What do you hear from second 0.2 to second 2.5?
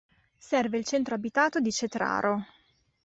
Serve il centro abitato di Cetraro.